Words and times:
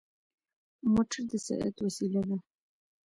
موټر 0.93 1.21
د 1.31 1.31
سرعت 1.45 1.75
وسيله 1.85 2.21
ده. 2.29 2.37